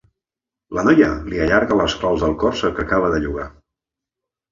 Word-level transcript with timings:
La 0.77 0.83
noia 0.85 1.09
li 1.33 1.41
allarga 1.43 1.77
les 1.81 1.95
claus 2.03 2.23
del 2.23 2.33
Corsa 2.45 2.73
que 2.79 2.87
acaba 2.87 3.13
de 3.13 3.21
llogar. 3.27 3.47